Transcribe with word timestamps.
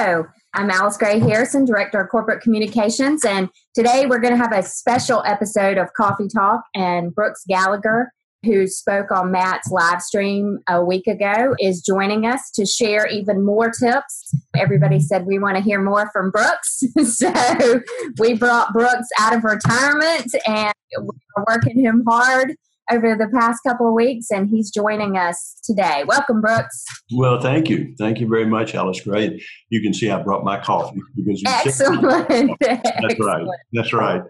I'm 0.00 0.70
Alice 0.70 0.96
Gray 0.96 1.18
Harrison, 1.18 1.66
Director 1.66 2.00
of 2.00 2.08
Corporate 2.08 2.40
Communications, 2.40 3.22
and 3.22 3.50
today 3.74 4.06
we're 4.06 4.18
going 4.18 4.32
to 4.32 4.42
have 4.42 4.54
a 4.54 4.62
special 4.62 5.22
episode 5.26 5.76
of 5.76 5.92
Coffee 5.92 6.26
Talk. 6.26 6.62
And 6.74 7.14
Brooks 7.14 7.44
Gallagher, 7.46 8.10
who 8.42 8.66
spoke 8.66 9.10
on 9.10 9.30
Matt's 9.30 9.70
live 9.70 10.00
stream 10.00 10.60
a 10.66 10.82
week 10.82 11.06
ago, 11.06 11.54
is 11.58 11.82
joining 11.82 12.24
us 12.24 12.50
to 12.52 12.64
share 12.64 13.08
even 13.08 13.44
more 13.44 13.70
tips. 13.70 14.34
Everybody 14.56 15.00
said 15.00 15.26
we 15.26 15.38
want 15.38 15.58
to 15.58 15.62
hear 15.62 15.82
more 15.82 16.08
from 16.14 16.30
Brooks, 16.30 16.82
so 17.04 17.82
we 18.18 18.32
brought 18.32 18.72
Brooks 18.72 19.08
out 19.18 19.36
of 19.36 19.44
retirement 19.44 20.34
and 20.46 20.72
we're 20.96 21.44
working 21.46 21.78
him 21.78 22.04
hard 22.08 22.56
over 22.92 23.16
the 23.16 23.28
past 23.32 23.60
couple 23.66 23.88
of 23.88 23.94
weeks, 23.94 24.30
and 24.30 24.48
he's 24.48 24.70
joining 24.70 25.16
us 25.16 25.56
today. 25.64 26.04
Welcome, 26.06 26.40
Brooks. 26.40 26.84
Well, 27.12 27.40
thank 27.40 27.68
you. 27.68 27.94
Thank 27.98 28.20
you 28.20 28.28
very 28.28 28.46
much, 28.46 28.74
Alice 28.74 29.00
Gray. 29.00 29.40
You 29.70 29.80
can 29.80 29.94
see 29.94 30.10
I 30.10 30.22
brought 30.22 30.44
my 30.44 30.58
coffee 30.58 31.00
because 31.16 31.42
Excellent. 31.46 32.02
That's 32.60 32.80
Excellent. 32.84 33.20
right. 33.20 33.46
That's 33.72 33.92
right. 33.92 34.22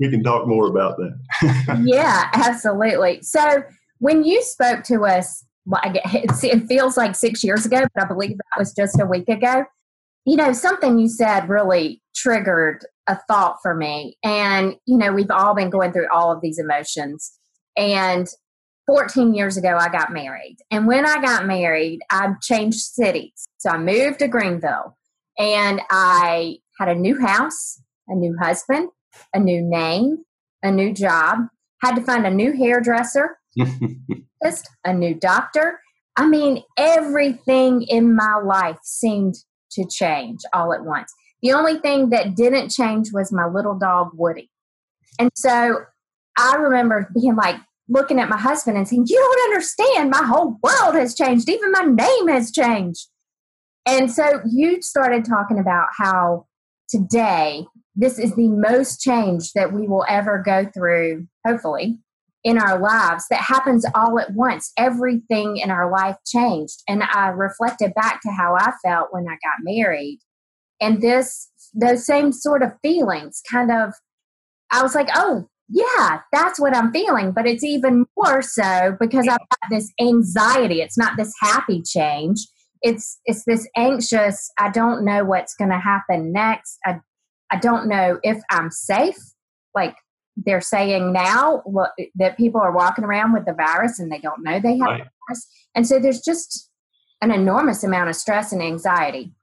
We 0.00 0.10
can 0.10 0.22
talk 0.22 0.46
more 0.46 0.68
about 0.68 0.96
that. 0.96 1.82
yeah, 1.84 2.28
absolutely. 2.34 3.20
So, 3.22 3.62
when 3.98 4.24
you 4.24 4.42
spoke 4.42 4.84
to 4.84 5.04
us, 5.04 5.44
well, 5.66 5.80
it 5.84 6.66
feels 6.68 6.96
like 6.96 7.16
six 7.16 7.42
years 7.42 7.66
ago, 7.66 7.84
but 7.94 8.04
I 8.04 8.06
believe 8.06 8.36
that 8.36 8.58
was 8.58 8.72
just 8.72 9.00
a 9.00 9.06
week 9.06 9.28
ago. 9.28 9.64
You 10.24 10.36
know, 10.36 10.52
something 10.52 10.98
you 10.98 11.08
said 11.08 11.48
really 11.48 12.00
triggered 12.14 12.84
a 13.08 13.18
thought 13.26 13.56
for 13.62 13.74
me. 13.74 14.16
And, 14.22 14.76
you 14.86 14.98
know, 14.98 15.12
we've 15.12 15.30
all 15.30 15.54
been 15.54 15.70
going 15.70 15.92
through 15.92 16.08
all 16.12 16.30
of 16.30 16.40
these 16.42 16.58
emotions 16.58 17.37
and 17.78 18.26
14 18.86 19.34
years 19.34 19.56
ago, 19.56 19.76
I 19.76 19.88
got 19.88 20.12
married. 20.12 20.56
And 20.70 20.86
when 20.86 21.06
I 21.06 21.20
got 21.20 21.46
married, 21.46 22.00
I 22.10 22.32
changed 22.42 22.80
cities. 22.80 23.46
So 23.58 23.70
I 23.70 23.78
moved 23.78 24.18
to 24.20 24.28
Greenville 24.28 24.96
and 25.38 25.80
I 25.90 26.58
had 26.78 26.88
a 26.88 26.94
new 26.94 27.20
house, 27.20 27.80
a 28.08 28.14
new 28.14 28.36
husband, 28.40 28.88
a 29.34 29.38
new 29.38 29.62
name, 29.62 30.24
a 30.62 30.70
new 30.70 30.92
job, 30.92 31.38
had 31.82 31.94
to 31.94 32.02
find 32.02 32.26
a 32.26 32.30
new 32.30 32.52
hairdresser, 32.52 33.38
just 34.44 34.68
a 34.84 34.92
new 34.92 35.14
doctor. 35.14 35.80
I 36.16 36.26
mean, 36.26 36.62
everything 36.76 37.82
in 37.82 38.16
my 38.16 38.40
life 38.44 38.78
seemed 38.82 39.34
to 39.72 39.86
change 39.88 40.40
all 40.52 40.72
at 40.72 40.84
once. 40.84 41.12
The 41.42 41.52
only 41.52 41.78
thing 41.78 42.10
that 42.10 42.34
didn't 42.34 42.70
change 42.70 43.12
was 43.12 43.32
my 43.32 43.46
little 43.46 43.78
dog, 43.78 44.10
Woody. 44.14 44.50
And 45.20 45.30
so 45.36 45.84
I 46.36 46.56
remember 46.56 47.10
being 47.14 47.36
like, 47.36 47.56
looking 47.88 48.20
at 48.20 48.28
my 48.28 48.38
husband 48.38 48.76
and 48.76 48.86
saying, 48.86 49.06
You 49.08 49.16
don't 49.16 49.50
understand. 49.50 50.10
My 50.10 50.24
whole 50.24 50.58
world 50.62 50.94
has 50.94 51.14
changed. 51.14 51.48
Even 51.48 51.72
my 51.72 51.84
name 51.84 52.28
has 52.28 52.52
changed. 52.52 53.08
And 53.86 54.10
so 54.10 54.42
you 54.50 54.82
started 54.82 55.24
talking 55.24 55.58
about 55.58 55.88
how 55.96 56.46
today 56.88 57.66
this 57.96 58.18
is 58.18 58.34
the 58.36 58.48
most 58.48 59.00
change 59.00 59.52
that 59.54 59.72
we 59.72 59.88
will 59.88 60.04
ever 60.08 60.42
go 60.44 60.66
through, 60.72 61.26
hopefully, 61.46 61.98
in 62.44 62.58
our 62.58 62.78
lives 62.78 63.24
that 63.30 63.40
happens 63.40 63.84
all 63.94 64.18
at 64.20 64.32
once. 64.34 64.72
Everything 64.76 65.56
in 65.56 65.70
our 65.70 65.90
life 65.90 66.16
changed. 66.26 66.82
And 66.86 67.02
I 67.02 67.28
reflected 67.28 67.94
back 67.94 68.20
to 68.22 68.30
how 68.30 68.56
I 68.56 68.72
felt 68.84 69.08
when 69.10 69.26
I 69.26 69.32
got 69.32 69.62
married. 69.62 70.20
And 70.80 71.00
this, 71.02 71.50
those 71.74 72.06
same 72.06 72.32
sort 72.32 72.62
of 72.62 72.72
feelings 72.82 73.42
kind 73.50 73.72
of, 73.72 73.94
I 74.70 74.82
was 74.82 74.94
like, 74.94 75.08
oh, 75.14 75.48
yeah, 75.68 76.20
that's 76.32 76.58
what 76.58 76.74
I'm 76.74 76.92
feeling. 76.92 77.32
But 77.32 77.46
it's 77.46 77.64
even 77.64 78.06
more 78.16 78.42
so 78.42 78.96
because 78.98 79.28
I've 79.28 79.38
got 79.38 79.70
this 79.70 79.92
anxiety. 80.00 80.80
It's 80.80 80.96
not 80.96 81.16
this 81.16 81.32
happy 81.40 81.82
change. 81.82 82.40
It's 82.82 83.20
it's 83.24 83.44
this 83.44 83.68
anxious, 83.76 84.50
I 84.58 84.70
don't 84.70 85.04
know 85.04 85.24
what's 85.24 85.54
gonna 85.54 85.80
happen 85.80 86.32
next. 86.32 86.78
I 86.86 87.00
I 87.50 87.56
don't 87.56 87.88
know 87.88 88.18
if 88.22 88.38
I'm 88.50 88.70
safe. 88.70 89.18
Like 89.74 89.96
they're 90.36 90.60
saying 90.60 91.12
now 91.12 91.62
that 92.14 92.36
people 92.36 92.60
are 92.60 92.72
walking 92.72 93.04
around 93.04 93.32
with 93.32 93.44
the 93.44 93.52
virus 93.52 93.98
and 93.98 94.10
they 94.10 94.18
don't 94.18 94.44
know 94.44 94.60
they 94.60 94.78
have 94.78 94.88
right. 94.88 95.04
the 95.04 95.10
virus. 95.28 95.48
And 95.74 95.86
so 95.86 95.98
there's 95.98 96.20
just 96.20 96.70
an 97.20 97.30
enormous 97.30 97.82
amount 97.82 98.08
of 98.08 98.16
stress 98.16 98.52
and 98.52 98.62
anxiety. 98.62 99.34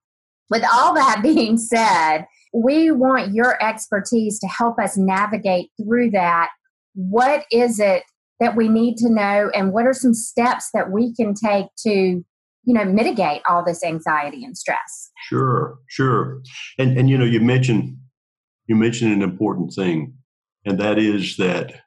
With 0.50 0.64
all 0.74 0.94
that 0.96 1.20
being 1.24 1.58
said, 1.58 2.26
we 2.56 2.90
want 2.90 3.34
your 3.34 3.62
expertise 3.62 4.40
to 4.40 4.48
help 4.48 4.80
us 4.80 4.96
navigate 4.98 5.72
through 5.82 6.12
that. 6.12 6.50
What 6.94 7.46
is 7.52 7.80
it 7.80 8.04
that 8.40 8.56
we 8.56 8.70
need 8.70 8.96
to 8.98 9.10
know, 9.10 9.52
and 9.54 9.74
what 9.74 9.86
are 9.86 9.94
some 9.94 10.14
steps 10.14 10.70
that 10.74 10.92
we 10.92 11.14
can 11.14 11.34
take 11.34 11.68
to, 11.80 11.90
you 11.90 12.26
know, 12.66 12.86
mitigate 12.86 13.42
all 13.50 13.64
this 13.64 13.84
anxiety 13.84 14.44
and 14.46 14.58
stress? 14.58 15.12
Sure, 15.28 15.78
sure. 15.88 16.42
And 16.80 16.98
and 16.98 17.10
you 17.10 17.18
know, 17.18 17.26
you 17.26 17.42
mentioned 17.42 17.98
you 18.68 18.76
mentioned 18.76 19.12
an 19.12 19.22
important 19.22 19.74
thing, 19.74 20.14
and 20.66 20.80
that 20.80 20.98
is 20.98 21.36
that 21.38 21.82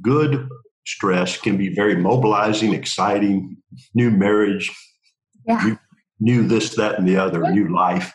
good 0.00 0.48
stress 0.86 1.38
can 1.38 1.56
be 1.56 1.74
very 1.74 1.96
mobilizing, 1.96 2.72
exciting, 2.72 3.56
new 3.94 4.10
marriage, 4.10 4.70
yeah. 5.44 5.62
new 5.64 5.78
new 6.20 6.46
this, 6.46 6.74
that, 6.76 6.98
and 6.98 7.08
the 7.08 7.16
other, 7.16 7.50
new 7.50 7.72
life. 7.72 8.12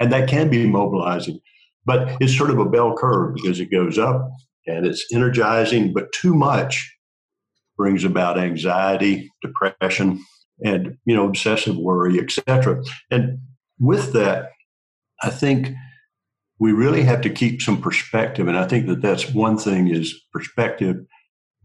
And 0.00 0.12
that 0.12 0.28
can 0.28 0.50
be 0.50 0.66
mobilizing. 0.66 1.40
But 1.84 2.16
it's 2.20 2.36
sort 2.36 2.50
of 2.50 2.58
a 2.58 2.68
bell 2.68 2.96
curve 2.96 3.34
because 3.34 3.60
it 3.60 3.70
goes 3.70 3.98
up 3.98 4.28
and 4.66 4.84
it's 4.84 5.06
energizing, 5.12 5.92
but 5.92 6.12
too 6.12 6.34
much 6.34 6.92
brings 7.76 8.04
about 8.04 8.38
anxiety, 8.38 9.30
depression, 9.42 10.24
and 10.64 10.96
you 11.04 11.14
know, 11.14 11.26
obsessive 11.26 11.76
worry, 11.76 12.18
etc. 12.18 12.82
And 13.10 13.38
with 13.78 14.12
that, 14.14 14.50
I 15.22 15.30
think 15.30 15.70
we 16.58 16.72
really 16.72 17.02
have 17.02 17.20
to 17.20 17.30
keep 17.30 17.60
some 17.60 17.80
perspective. 17.80 18.48
And 18.48 18.56
I 18.56 18.66
think 18.66 18.86
that 18.86 19.02
that's 19.02 19.32
one 19.32 19.58
thing 19.58 19.88
is 19.88 20.18
perspective 20.32 20.96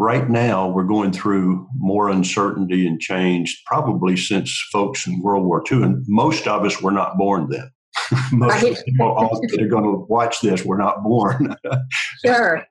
right 0.02 0.32
now 0.32 0.68
we're 0.68 0.84
going 0.84 1.12
through 1.12 1.68
more 1.78 2.10
uncertainty 2.10 2.88
and 2.88 3.00
change 3.00 3.62
probably 3.68 4.18
since 4.18 4.60
folks 4.72 5.06
in 5.06 5.22
World 5.22 5.46
War 5.46 5.64
II. 5.72 5.84
And 5.84 6.04
most 6.08 6.48
of 6.48 6.66
us 6.66 6.82
were 6.82 6.92
not 6.92 7.20
born 7.20 7.48
then. 7.52 7.70
most 8.32 8.64
right. 8.64 8.78
people 8.84 9.14
that 9.50 9.62
are 9.62 9.68
going 9.68 9.84
to 9.84 10.06
watch 10.10 10.42
this 10.42 10.66
were 10.66 10.78
not 10.78 11.04
born. 11.04 11.56
sure. 12.26 12.66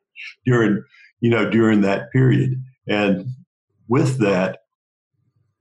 during 0.44 0.82
you 1.20 1.30
know 1.30 1.48
during 1.48 1.82
that 1.82 2.10
period, 2.10 2.54
and 2.88 3.26
with 3.86 4.18
that, 4.18 4.60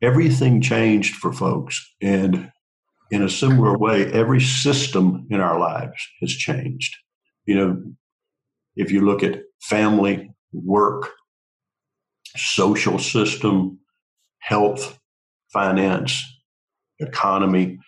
everything 0.02 0.62
changed 0.62 1.18
for 1.18 1.32
folks, 1.32 1.94
and 2.02 2.52
in 3.12 3.22
a 3.22 3.30
similar 3.30 3.78
way, 3.78 4.12
every 4.12 4.42
system 4.42 5.28
in 5.30 5.42
our 5.42 5.60
lives 5.60 6.08
has 6.22 6.32
changed. 6.32 6.96
You 7.46 7.56
know, 7.56 7.84
if 8.76 8.92
you 8.92 9.02
look 9.02 9.24
at 9.24 9.42
family, 9.62 10.32
work, 10.54 11.12
social 12.36 13.00
system, 13.00 13.80
health, 14.40 15.00
finance, 15.52 16.22
economy, 17.00 17.80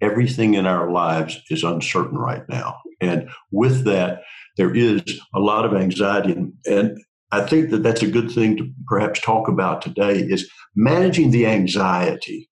everything 0.00 0.54
in 0.54 0.66
our 0.66 0.90
lives 0.90 1.40
is 1.50 1.62
uncertain 1.62 2.18
right 2.18 2.42
now. 2.48 2.76
And 3.00 3.28
with 3.50 3.84
that, 3.84 4.22
there 4.56 4.74
is 4.74 5.02
a 5.34 5.40
lot 5.40 5.64
of 5.64 5.74
anxiety. 5.74 6.36
And, 6.66 6.98
I 7.32 7.42
think 7.42 7.70
that 7.70 7.84
that's 7.84 8.02
a 8.02 8.10
good 8.10 8.30
thing 8.32 8.56
to 8.56 8.68
perhaps 8.88 9.20
talk 9.20 9.46
about 9.46 9.82
today 9.82 10.18
is 10.18 10.50
managing 10.74 11.30
the 11.30 11.46
anxiety 11.46 12.50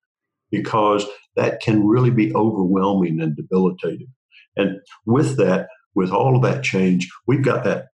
because 0.49 1.05
that 1.35 1.61
can 1.61 1.85
really 1.85 2.09
be 2.09 2.33
overwhelming 2.33 3.21
and 3.21 3.35
debilitating. 3.35 4.07
And 4.55 4.79
with 5.05 5.37
that, 5.37 5.67
with 5.93 6.09
all 6.09 6.35
of 6.35 6.41
that 6.41 6.63
change, 6.63 7.07
we've 7.27 7.43
got 7.43 7.63
that 7.65 7.89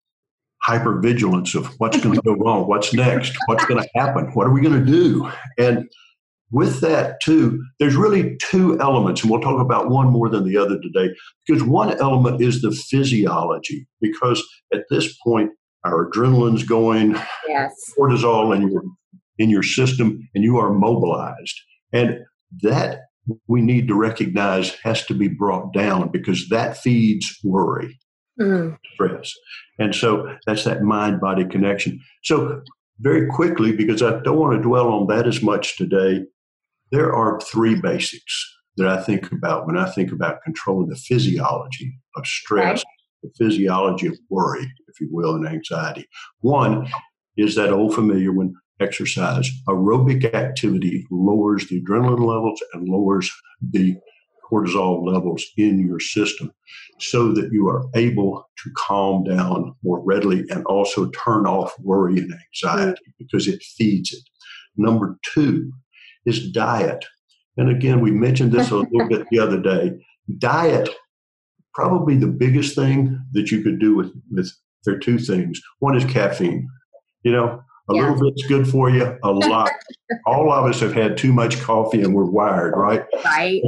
hypervigilance 0.64 1.54
of 1.54 1.66
what's 1.78 2.00
going 2.00 2.14
to 2.14 2.22
go 2.22 2.34
wrong, 2.34 2.68
what's 2.68 2.92
next, 2.92 3.36
what's 3.46 3.64
going 3.66 3.82
to 3.82 3.88
happen, 3.94 4.26
what 4.34 4.46
are 4.46 4.52
we 4.52 4.60
going 4.60 4.84
to 4.84 4.84
do? 4.84 5.30
And 5.58 5.88
with 6.50 6.80
that, 6.80 7.20
too, 7.22 7.62
there's 7.78 7.96
really 7.96 8.36
two 8.40 8.78
elements, 8.80 9.22
and 9.22 9.30
we'll 9.30 9.40
talk 9.40 9.60
about 9.60 9.90
one 9.90 10.08
more 10.08 10.28
than 10.28 10.44
the 10.44 10.56
other 10.56 10.78
today, 10.80 11.12
because 11.46 11.62
one 11.62 11.98
element 11.98 12.40
is 12.40 12.62
the 12.62 12.70
physiology, 12.70 13.86
because 14.00 14.42
at 14.72 14.84
this 14.90 15.16
point, 15.18 15.50
our 15.84 16.10
adrenaline's 16.10 16.64
going, 16.64 17.16
yes. 17.48 17.72
cortisol 17.98 18.54
in 18.54 18.68
your 18.68 18.82
in 19.38 19.50
your 19.50 19.62
system, 19.62 20.26
and 20.34 20.42
you 20.42 20.56
are 20.56 20.72
mobilized. 20.72 21.60
And 21.92 22.20
that 22.62 23.00
we 23.48 23.60
need 23.60 23.88
to 23.88 23.94
recognize 23.94 24.74
has 24.82 25.04
to 25.06 25.14
be 25.14 25.28
brought 25.28 25.72
down 25.72 26.10
because 26.10 26.48
that 26.48 26.76
feeds 26.78 27.38
worry 27.44 27.98
mm. 28.40 28.78
stress. 28.94 29.32
And 29.78 29.94
so 29.94 30.34
that's 30.46 30.64
that 30.64 30.82
mind 30.82 31.20
body 31.20 31.44
connection. 31.44 32.00
So, 32.24 32.62
very 33.00 33.26
quickly, 33.26 33.76
because 33.76 34.02
I 34.02 34.20
don't 34.20 34.38
want 34.38 34.56
to 34.56 34.62
dwell 34.62 34.88
on 34.88 35.06
that 35.08 35.26
as 35.26 35.42
much 35.42 35.76
today, 35.76 36.24
there 36.92 37.14
are 37.14 37.38
three 37.40 37.78
basics 37.78 38.56
that 38.78 38.88
I 38.88 39.02
think 39.02 39.30
about 39.32 39.66
when 39.66 39.76
I 39.76 39.90
think 39.90 40.12
about 40.12 40.42
controlling 40.42 40.88
the 40.88 40.96
physiology 40.96 41.98
of 42.16 42.26
stress, 42.26 42.78
right. 42.78 42.84
the 43.22 43.30
physiology 43.36 44.06
of 44.06 44.18
worry, 44.30 44.70
if 44.88 44.98
you 44.98 45.08
will, 45.10 45.34
and 45.34 45.46
anxiety. 45.46 46.06
One 46.40 46.88
is 47.36 47.54
that 47.56 47.70
old 47.70 47.94
familiar 47.94 48.32
one 48.32 48.54
exercise. 48.80 49.50
Aerobic 49.68 50.32
activity 50.34 51.06
lowers 51.10 51.66
the 51.68 51.82
adrenaline 51.82 52.20
levels 52.20 52.62
and 52.72 52.88
lowers 52.88 53.30
the 53.60 53.96
cortisol 54.50 55.06
levels 55.06 55.44
in 55.56 55.78
your 55.86 56.00
system 56.00 56.52
so 56.98 57.32
that 57.32 57.50
you 57.52 57.68
are 57.68 57.84
able 57.94 58.48
to 58.62 58.70
calm 58.76 59.24
down 59.24 59.74
more 59.82 60.02
readily 60.04 60.44
and 60.50 60.64
also 60.66 61.10
turn 61.10 61.46
off 61.46 61.74
worry 61.80 62.18
and 62.18 62.32
anxiety 62.32 62.92
mm-hmm. 62.92 63.12
because 63.18 63.46
it 63.48 63.62
feeds 63.62 64.12
it. 64.12 64.22
Number 64.76 65.18
two 65.34 65.72
is 66.24 66.50
diet. 66.50 67.04
And 67.56 67.70
again, 67.70 68.00
we 68.00 68.10
mentioned 68.10 68.52
this 68.52 68.70
a 68.70 68.76
little 68.76 69.08
bit 69.08 69.26
the 69.30 69.38
other 69.38 69.58
day. 69.58 69.92
Diet, 70.38 70.90
probably 71.74 72.16
the 72.16 72.26
biggest 72.26 72.74
thing 72.74 73.18
that 73.32 73.50
you 73.50 73.62
could 73.62 73.78
do 73.78 73.96
with, 73.96 74.12
with 74.30 74.50
there 74.84 74.94
are 74.94 74.98
two 74.98 75.18
things. 75.18 75.60
One 75.78 75.96
is 75.96 76.04
caffeine. 76.04 76.68
You 77.22 77.32
know, 77.32 77.60
a 77.88 77.94
yeah. 77.94 78.02
little 78.02 78.30
bit's 78.30 78.46
good 78.46 78.68
for 78.68 78.90
you, 78.90 79.16
a 79.22 79.30
lot. 79.30 79.70
All 80.26 80.52
of 80.52 80.64
us 80.66 80.80
have 80.80 80.92
had 80.92 81.16
too 81.16 81.32
much 81.32 81.60
coffee 81.60 82.02
and 82.02 82.14
we're 82.14 82.24
wired, 82.24 82.74
right? 82.76 83.04
Right. 83.24 83.62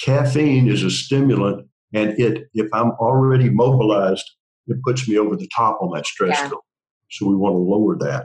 Caffeine 0.00 0.68
is 0.68 0.82
a 0.82 0.90
stimulant, 0.90 1.66
and 1.94 2.18
it 2.18 2.48
if 2.54 2.68
I'm 2.72 2.92
already 2.92 3.50
mobilized, 3.50 4.24
it 4.66 4.82
puts 4.82 5.08
me 5.08 5.18
over 5.18 5.36
the 5.36 5.48
top 5.56 5.78
on 5.80 5.92
that 5.94 6.06
stress 6.06 6.38
yeah. 6.38 6.50
So 7.10 7.26
we 7.26 7.36
want 7.36 7.54
to 7.54 7.58
lower 7.58 7.96
that. 7.98 8.24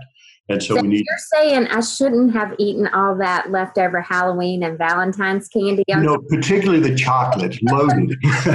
And 0.51 0.61
so, 0.61 0.75
so 0.75 0.81
we 0.81 0.87
need. 0.87 1.05
You're 1.07 1.41
saying 1.41 1.67
I 1.67 1.81
shouldn't 1.81 2.33
have 2.33 2.53
eaten 2.57 2.87
all 2.87 3.15
that 3.17 3.51
leftover 3.51 4.01
Halloween 4.01 4.63
and 4.63 4.77
Valentine's 4.77 5.47
candy. 5.47 5.83
You 5.87 5.97
know, 5.97 6.17
particularly 6.29 6.79
the 6.79 6.95
chocolate, 6.95 7.57
loaded. 7.63 8.17
just, 8.21 8.47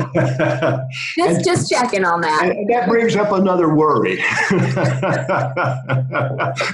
and, 1.18 1.44
just 1.44 1.70
checking 1.70 2.04
on 2.04 2.20
that. 2.20 2.44
And 2.44 2.70
that 2.70 2.88
brings 2.88 3.16
up 3.16 3.32
another 3.32 3.74
worry. 3.74 4.16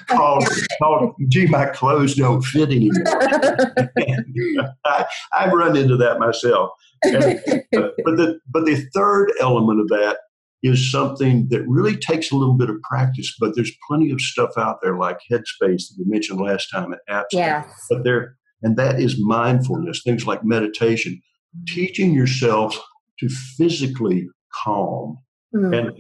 called, 0.09 0.49
called, 0.79 1.15
gee, 1.29 1.47
my 1.47 1.67
clothes 1.67 2.15
don't 2.15 2.43
fit 2.43 2.71
anymore. 2.71 3.05
I, 4.85 5.07
I've 5.33 5.53
run 5.53 5.77
into 5.77 5.97
that 5.97 6.19
myself. 6.19 6.71
And, 7.05 7.43
but, 7.73 7.95
but 8.05 8.17
the 8.17 8.39
but 8.49 8.65
the 8.65 8.77
third 8.95 9.33
element 9.41 9.81
of 9.81 9.89
that 9.89 10.19
is 10.63 10.91
something 10.91 11.49
that 11.51 11.67
really 11.67 11.97
takes 11.97 12.31
a 12.31 12.37
little 12.37 12.57
bit 12.57 12.71
of 12.71 12.77
practice, 12.83 13.35
but 13.41 13.55
there's 13.55 13.73
plenty 13.89 14.11
of 14.11 14.21
stuff 14.21 14.51
out 14.57 14.79
there 14.83 14.97
like 14.97 15.19
Headspace 15.31 15.89
that 15.89 15.97
we 15.99 16.05
mentioned 16.05 16.41
last 16.41 16.69
time 16.73 16.93
at 16.93 17.01
Apps. 17.11 17.33
Yes. 17.33 17.67
But 17.91 18.05
there, 18.05 18.37
and 18.63 18.77
that 18.77 19.01
is 19.01 19.17
mindfulness, 19.19 20.03
things 20.05 20.27
like 20.27 20.45
meditation, 20.45 21.21
teaching 21.67 22.15
yourself 22.15 22.81
to 23.19 23.29
physically 23.29 24.29
calm. 24.65 25.19
Mm-hmm. 25.55 25.75
And 25.75 25.91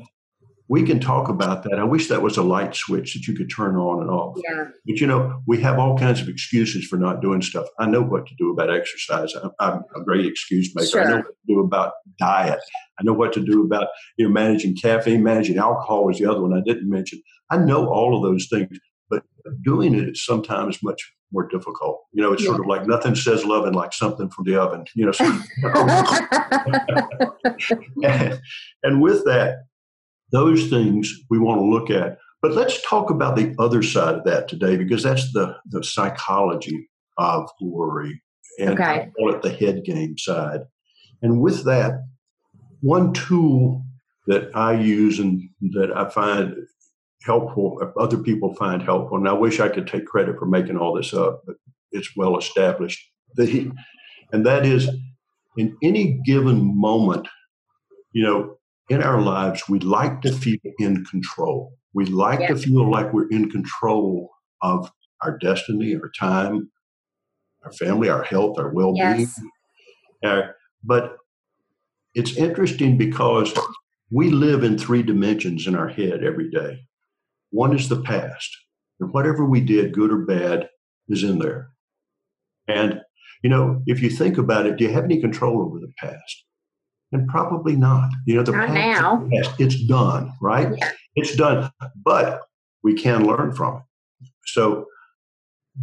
we 0.68 0.84
can 0.84 1.00
talk 1.00 1.28
about 1.28 1.64
that. 1.64 1.78
I 1.78 1.84
wish 1.84 2.08
that 2.08 2.22
was 2.22 2.38
a 2.38 2.42
light 2.42 2.74
switch 2.74 3.12
that 3.12 3.26
you 3.26 3.34
could 3.34 3.50
turn 3.50 3.76
on 3.76 4.00
and 4.00 4.10
off. 4.10 4.38
Yeah. 4.48 4.64
But 4.86 5.00
you 5.00 5.06
know, 5.06 5.42
we 5.46 5.60
have 5.60 5.78
all 5.78 5.98
kinds 5.98 6.22
of 6.22 6.28
excuses 6.28 6.86
for 6.86 6.96
not 6.96 7.20
doing 7.20 7.42
stuff. 7.42 7.66
I 7.78 7.86
know 7.86 8.00
what 8.00 8.26
to 8.26 8.34
do 8.38 8.50
about 8.52 8.74
exercise. 8.74 9.34
I'm, 9.34 9.50
I'm 9.60 9.82
a 9.94 10.02
great 10.02 10.24
excuse 10.24 10.72
maker. 10.74 10.88
Sure. 10.88 11.02
I 11.02 11.10
know 11.10 11.16
what 11.16 11.26
to 11.26 11.46
do 11.46 11.60
about 11.60 11.92
diet. 12.18 12.60
I 13.02 13.04
know 13.04 13.12
what 13.12 13.32
to 13.34 13.44
do 13.44 13.64
about 13.64 13.88
you 14.16 14.26
know 14.26 14.32
managing 14.32 14.76
caffeine, 14.76 15.22
managing 15.22 15.58
alcohol 15.58 16.06
was 16.06 16.18
the 16.18 16.30
other 16.30 16.42
one 16.42 16.54
I 16.54 16.62
didn't 16.64 16.88
mention. 16.88 17.20
I 17.50 17.58
know 17.58 17.88
all 17.88 18.16
of 18.16 18.22
those 18.22 18.48
things, 18.48 18.78
but 19.10 19.22
doing 19.64 19.94
it 19.94 20.10
is 20.10 20.24
sometimes 20.24 20.82
much 20.82 21.12
more 21.32 21.48
difficult. 21.48 22.00
You 22.12 22.22
know, 22.22 22.32
it's 22.32 22.42
yeah. 22.42 22.48
sort 22.48 22.60
of 22.60 22.66
like 22.66 22.86
nothing 22.86 23.14
says 23.14 23.44
loving 23.44 23.72
like 23.72 23.92
something 23.92 24.30
from 24.30 24.44
the 24.44 24.56
oven. 24.60 24.84
You 24.94 25.06
know, 25.06 25.12
so, 25.12 25.24
and, 28.02 28.40
and 28.82 29.02
with 29.02 29.24
that, 29.24 29.64
those 30.30 30.68
things 30.68 31.12
we 31.30 31.38
want 31.38 31.60
to 31.60 31.64
look 31.64 31.90
at. 31.90 32.18
But 32.40 32.52
let's 32.52 32.82
talk 32.82 33.10
about 33.10 33.36
the 33.36 33.54
other 33.58 33.82
side 33.82 34.16
of 34.16 34.24
that 34.24 34.48
today 34.48 34.76
because 34.76 35.02
that's 35.02 35.32
the, 35.32 35.56
the 35.66 35.84
psychology 35.84 36.88
of 37.16 37.48
worry. 37.60 38.20
And 38.58 38.70
okay. 38.70 38.84
I 38.84 39.10
call 39.16 39.32
it 39.34 39.42
the 39.42 39.52
head 39.52 39.84
game 39.84 40.18
side. 40.18 40.62
And 41.22 41.40
with 41.40 41.64
that, 41.64 42.04
one 42.82 43.12
tool 43.14 43.82
that 44.26 44.54
I 44.54 44.74
use 44.74 45.18
and 45.18 45.48
that 45.72 45.96
I 45.96 46.08
find 46.10 46.54
helpful, 47.24 47.80
other 47.98 48.18
people 48.18 48.54
find 48.54 48.82
helpful, 48.82 49.16
and 49.16 49.28
I 49.28 49.32
wish 49.32 49.60
I 49.60 49.68
could 49.68 49.86
take 49.86 50.06
credit 50.06 50.38
for 50.38 50.46
making 50.46 50.76
all 50.76 50.94
this 50.94 51.14
up, 51.14 51.42
but 51.46 51.56
it's 51.92 52.16
well 52.16 52.36
established. 52.36 53.00
The, 53.36 53.70
and 54.32 54.44
that 54.44 54.66
is 54.66 54.88
in 55.56 55.76
any 55.82 56.20
given 56.24 56.78
moment, 56.78 57.28
you 58.12 58.22
know, 58.24 58.56
in 58.88 59.02
our 59.02 59.20
lives, 59.20 59.68
we 59.68 59.78
like 59.78 60.20
to 60.22 60.32
feel 60.32 60.58
in 60.78 61.04
control. 61.04 61.72
We 61.94 62.06
like 62.06 62.40
yes. 62.40 62.50
to 62.50 62.56
feel 62.56 62.90
like 62.90 63.12
we're 63.12 63.28
in 63.28 63.50
control 63.50 64.30
of 64.60 64.90
our 65.22 65.38
destiny, 65.38 65.94
our 65.94 66.10
time, 66.18 66.70
our 67.64 67.72
family, 67.72 68.08
our 68.08 68.22
health, 68.22 68.58
our 68.58 68.70
well 68.72 68.92
being. 68.92 69.20
Yes. 69.20 69.40
Uh, 70.24 70.42
but 70.84 71.16
it's 72.14 72.36
interesting 72.36 72.96
because 72.96 73.52
we 74.10 74.30
live 74.30 74.62
in 74.62 74.78
three 74.78 75.02
dimensions 75.02 75.66
in 75.66 75.74
our 75.74 75.88
head 75.88 76.22
every 76.22 76.50
day. 76.50 76.86
One 77.50 77.74
is 77.74 77.88
the 77.88 78.02
past, 78.02 78.50
and 79.00 79.12
whatever 79.12 79.44
we 79.44 79.60
did, 79.60 79.92
good 79.92 80.12
or 80.12 80.18
bad, 80.18 80.68
is 81.08 81.22
in 81.22 81.38
there. 81.38 81.70
And, 82.68 83.00
you 83.42 83.50
know, 83.50 83.82
if 83.86 84.02
you 84.02 84.10
think 84.10 84.38
about 84.38 84.66
it, 84.66 84.76
do 84.76 84.84
you 84.84 84.92
have 84.92 85.04
any 85.04 85.20
control 85.20 85.62
over 85.62 85.78
the 85.78 85.92
past? 85.98 86.44
And 87.10 87.28
probably 87.28 87.76
not. 87.76 88.10
You 88.26 88.36
know, 88.36 88.42
the 88.42 88.52
not 88.52 88.70
now. 88.70 89.28
Past, 89.30 89.50
it's 89.58 89.82
done, 89.84 90.32
right? 90.40 90.68
Yeah. 90.76 90.90
It's 91.14 91.36
done. 91.36 91.70
But 92.02 92.42
we 92.82 92.94
can 92.94 93.26
learn 93.26 93.52
from 93.54 93.76
it. 93.76 94.28
So 94.46 94.86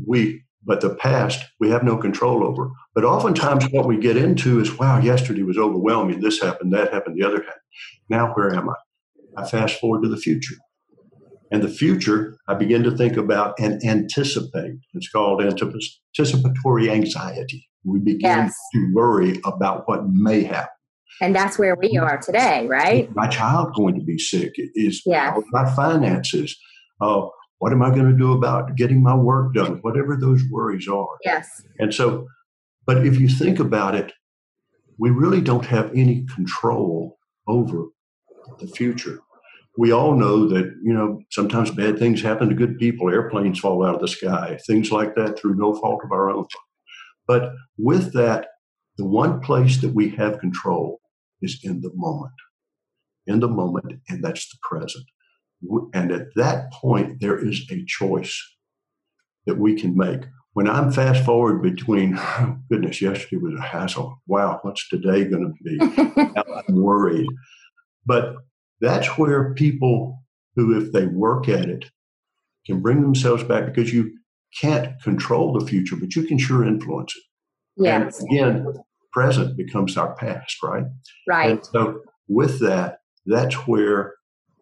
we 0.07 0.43
but 0.63 0.81
the 0.81 0.95
past 0.95 1.44
we 1.59 1.69
have 1.69 1.83
no 1.83 1.97
control 1.97 2.44
over. 2.44 2.71
But 2.94 3.03
oftentimes 3.03 3.65
what 3.71 3.88
we 3.88 3.97
get 3.97 4.17
into 4.17 4.59
is, 4.59 4.77
wow, 4.77 5.00
yesterday 5.00 5.44
was 5.44 5.57
overwhelming. 5.57 6.19
This 6.19 6.41
happened, 6.41 6.73
that 6.73 6.94
happened, 6.94 7.17
the 7.17 7.25
other 7.25 7.38
happened. 7.38 7.61
Now 8.09 8.33
where 8.33 8.53
am 8.53 8.69
I? 8.69 8.75
I 9.38 9.47
fast 9.47 9.79
forward 9.79 10.03
to 10.03 10.09
the 10.09 10.17
future. 10.17 10.56
And 11.51 11.63
the 11.63 11.69
future, 11.69 12.38
I 12.47 12.53
begin 12.53 12.83
to 12.83 12.95
think 12.95 13.17
about 13.17 13.56
and 13.59 13.83
anticipate. 13.83 14.75
It's 14.94 15.09
called 15.09 15.41
anticipatory 15.41 16.91
anxiety. 16.91 17.67
We 17.83 18.00
begin 18.00 18.19
yes. 18.21 18.56
to 18.73 18.91
worry 18.94 19.39
about 19.45 19.88
what 19.88 20.03
may 20.07 20.44
happen. 20.44 20.69
And 21.21 21.35
that's 21.35 21.57
where 21.57 21.75
we 21.75 21.97
are 21.97 22.17
today, 22.17 22.67
right? 22.67 23.09
Is 23.09 23.15
my 23.15 23.27
child 23.27 23.73
going 23.75 23.97
to 23.97 24.06
be 24.06 24.17
sick? 24.19 24.53
Is 24.75 25.01
yeah. 25.06 25.35
my 25.51 25.73
finances? 25.75 26.56
Uh, 27.01 27.27
what 27.59 27.71
am 27.71 27.81
I 27.81 27.89
going 27.89 28.09
to 28.09 28.17
do 28.17 28.33
about 28.33 28.75
getting 28.75 29.03
my 29.03 29.15
work 29.15 29.53
done? 29.53 29.79
Whatever 29.81 30.15
those 30.15 30.41
worries 30.50 30.88
are. 30.88 31.17
Yes. 31.23 31.63
And 31.77 31.94
so, 31.94 32.27
but 32.85 33.06
if 33.06 33.19
you 33.19 33.27
think 33.27 33.59
about 33.59 33.95
it, 33.95 34.13
we 34.97 35.09
really 35.11 35.41
don't 35.41 35.65
have 35.65 35.91
any 35.94 36.25
control 36.33 37.17
over 37.47 37.85
the 38.59 38.68
future. 38.68 39.19
We 39.78 39.92
all 39.92 40.16
know 40.16 40.47
that, 40.49 40.66
you 40.83 40.94
know, 40.94 41.21
sometimes 41.31 41.71
bad 41.71 41.99
things 41.99 42.21
happen 42.21 42.49
to 42.49 42.56
good 42.56 42.78
people. 42.78 43.09
Airplanes 43.09 43.59
fall 43.59 43.85
out 43.85 43.95
of 43.95 44.01
the 44.01 44.07
sky, 44.07 44.57
things 44.66 44.92
like 44.92 45.16
that 45.16 45.37
through 45.37 45.56
no 45.56 45.73
fault 45.73 46.01
of 46.04 46.11
our 46.11 46.30
own. 46.30 46.47
But 47.28 47.54
with 47.78 48.13
that, 48.13 48.47
the 48.97 49.06
one 49.06 49.39
place 49.39 49.78
that 49.81 49.94
we 49.94 50.09
have 50.11 50.39
control 50.39 50.99
is 51.42 51.59
in 51.63 51.81
the 51.81 51.92
moment. 51.94 52.33
In 53.28 53.39
the 53.39 53.47
moment, 53.47 54.01
and 54.09 54.23
that's 54.23 54.49
the 54.49 54.57
present. 54.61 55.06
And 55.94 56.11
at 56.11 56.28
that 56.35 56.71
point, 56.71 57.19
there 57.19 57.37
is 57.37 57.66
a 57.71 57.83
choice 57.85 58.42
that 59.45 59.57
we 59.57 59.80
can 59.80 59.95
make. 59.97 60.21
When 60.54 60.69
I'm 60.69 60.92
fast 60.92 61.23
forward 61.25 61.61
between, 61.61 62.16
oh, 62.18 62.57
goodness, 62.71 63.01
yesterday 63.01 63.37
was 63.37 63.54
a 63.59 63.61
hassle. 63.61 64.21
Wow, 64.28 64.59
what's 64.61 64.87
today 64.89 65.25
going 65.25 65.54
to 65.54 65.63
be? 65.63 65.80
I'm 66.68 66.81
worried. 66.81 67.28
But 68.06 68.35
that's 68.81 69.18
where 69.18 69.54
people 69.54 70.23
who, 70.56 70.78
if 70.78 70.92
they 70.92 71.06
work 71.06 71.47
at 71.47 71.69
it, 71.69 71.85
can 72.66 72.81
bring 72.81 73.01
themselves 73.01 73.44
back 73.44 73.66
because 73.66 73.94
you 73.94 74.11
can't 74.59 75.01
control 75.04 75.57
the 75.57 75.66
future, 75.66 75.95
but 75.95 76.16
you 76.16 76.23
can 76.23 76.37
sure 76.37 76.66
influence 76.66 77.13
it. 77.16 77.23
Yes. 77.78 78.19
And 78.19 78.31
again, 78.31 78.73
present 79.11 79.57
becomes 79.57 79.97
our 79.97 80.16
past, 80.16 80.57
right? 80.63 80.85
Right. 81.28 81.51
And 81.51 81.66
so 81.66 82.01
with 82.28 82.59
that, 82.59 82.99
that's 83.25 83.56
where 83.68 84.16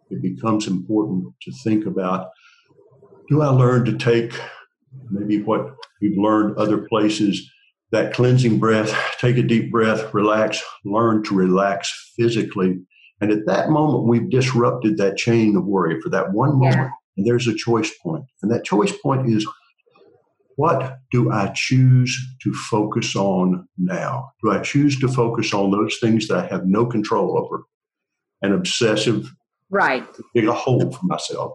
it 0.10 0.22
becomes 0.22 0.68
important 0.68 1.34
to 1.42 1.52
think 1.64 1.86
about 1.86 2.30
do 3.30 3.42
I 3.42 3.48
learn 3.48 3.86
to 3.86 3.98
take 3.98 4.40
maybe 5.10 5.42
what 5.42 5.76
we've 6.02 6.18
learned 6.18 6.58
other 6.58 6.78
places, 6.88 7.50
that 7.92 8.14
cleansing 8.14 8.60
breath, 8.60 8.94
take 9.20 9.38
a 9.38 9.44
deep 9.44 9.72
breath, 9.72 10.14
relax, 10.14 10.64
learn 10.86 11.24
to 11.24 11.36
relax 11.36 12.14
physically. 12.18 12.80
And 13.20 13.32
at 13.32 13.46
that 13.48 13.70
moment, 13.70 14.08
we've 14.08 14.30
disrupted 14.30 14.98
that 14.98 15.18
chain 15.18 15.56
of 15.56 15.66
worry 15.66 16.00
for 16.02 16.10
that 16.10 16.34
one 16.34 16.60
moment. 16.60 16.76
Yeah. 16.76 16.90
And 17.18 17.26
there's 17.26 17.48
a 17.48 17.56
choice 17.56 17.92
point. 18.02 18.26
And 18.42 18.52
that 18.52 18.64
choice 18.64 18.94
point 19.04 19.28
is 19.30 19.48
what 20.56 20.98
do 21.12 21.32
I 21.32 21.52
choose 21.54 22.18
to 22.44 22.54
focus 22.54 23.16
on 23.16 23.68
now? 23.78 24.32
Do 24.44 24.52
I 24.52 24.60
choose 24.60 25.00
to 25.00 25.08
focus 25.08 25.54
on 25.54 25.72
those 25.72 25.98
things 26.00 26.28
that 26.28 26.38
I 26.38 26.48
have 26.48 26.66
no 26.66 26.86
control 26.86 27.38
over? 27.38 27.64
An 28.42 28.54
obsessive 28.54 29.32
right 29.70 30.06
dig 30.34 30.48
a 30.48 30.54
hole 30.54 30.92
for 30.92 31.06
myself 31.06 31.54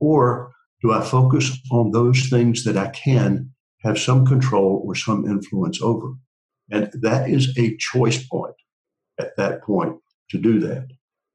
or 0.00 0.52
do 0.82 0.92
i 0.92 1.02
focus 1.02 1.58
on 1.70 1.90
those 1.90 2.28
things 2.28 2.64
that 2.64 2.76
i 2.76 2.88
can 2.88 3.50
have 3.84 3.98
some 3.98 4.26
control 4.26 4.82
or 4.84 4.94
some 4.94 5.24
influence 5.26 5.80
over 5.82 6.14
And 6.70 6.90
that 7.02 7.30
is 7.30 7.56
a 7.56 7.76
choice 7.76 8.26
point 8.26 8.54
at 9.18 9.36
that 9.36 9.62
point 9.62 9.96
to 10.30 10.38
do 10.38 10.58
that. 10.60 10.88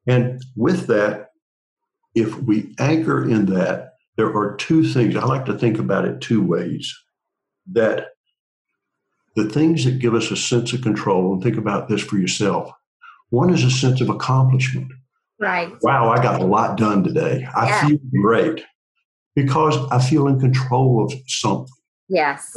And 0.07 0.41
with 0.55 0.87
that, 0.87 1.29
if 2.15 2.37
we 2.41 2.75
anchor 2.79 3.23
in 3.23 3.45
that, 3.47 3.93
there 4.17 4.35
are 4.35 4.55
two 4.57 4.83
things. 4.83 5.15
I 5.15 5.25
like 5.25 5.45
to 5.45 5.57
think 5.57 5.79
about 5.79 6.05
it 6.05 6.19
two 6.19 6.43
ways 6.43 6.93
that 7.71 8.09
the 9.35 9.47
things 9.47 9.85
that 9.85 9.99
give 9.99 10.13
us 10.13 10.29
a 10.29 10.35
sense 10.35 10.73
of 10.73 10.81
control, 10.81 11.33
and 11.33 11.41
think 11.41 11.57
about 11.57 11.87
this 11.87 12.01
for 12.01 12.17
yourself. 12.17 12.69
One 13.29 13.53
is 13.53 13.63
a 13.63 13.71
sense 13.71 14.01
of 14.01 14.09
accomplishment. 14.09 14.91
Right. 15.41 15.73
Wow, 15.81 16.09
I 16.09 16.21
got 16.21 16.39
a 16.39 16.45
lot 16.45 16.77
done 16.77 17.03
today. 17.03 17.47
I 17.55 17.67
yeah. 17.67 17.87
feel 17.87 17.99
great 18.21 18.63
because 19.35 19.75
I 19.91 19.99
feel 19.99 20.27
in 20.27 20.39
control 20.39 21.03
of 21.03 21.13
something. 21.27 21.73
Yes. 22.09 22.53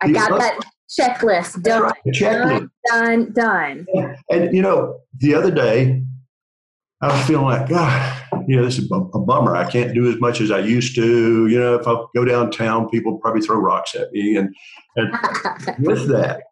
I 0.00 0.12
got 0.12 0.30
other, 0.30 0.40
that 0.40 0.60
checklist 0.88 1.62
done. 1.62 1.82
Right, 1.82 1.94
checklist. 2.14 2.70
Done, 2.90 3.32
done, 3.32 3.86
done. 3.92 4.16
And, 4.30 4.54
you 4.54 4.62
know, 4.62 5.00
the 5.18 5.34
other 5.34 5.50
day, 5.50 6.04
I 7.00 7.08
was 7.08 7.26
feeling 7.26 7.46
like, 7.46 7.68
God, 7.68 8.22
you 8.46 8.56
know, 8.56 8.64
this 8.64 8.78
is 8.78 8.90
a 8.90 9.18
bummer. 9.18 9.56
I 9.56 9.68
can't 9.68 9.94
do 9.94 10.08
as 10.08 10.20
much 10.20 10.40
as 10.40 10.52
I 10.52 10.60
used 10.60 10.94
to. 10.94 11.46
You 11.48 11.58
know, 11.58 11.74
if 11.74 11.88
I 11.88 11.96
go 12.14 12.24
downtown, 12.24 12.88
people 12.88 13.18
probably 13.18 13.40
throw 13.40 13.56
rocks 13.56 13.94
at 13.96 14.12
me. 14.12 14.36
And, 14.36 14.54
and 14.96 15.12
with 15.80 16.08
that, 16.08 16.42